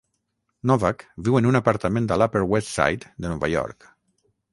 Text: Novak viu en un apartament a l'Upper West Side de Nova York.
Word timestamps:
Novak 0.69 1.03
viu 1.27 1.37
en 1.39 1.47
un 1.49 1.59
apartament 1.59 2.09
a 2.15 2.17
l'Upper 2.21 2.41
West 2.53 2.71
Side 2.79 3.13
de 3.27 3.35
Nova 3.35 3.51
York. 3.57 3.87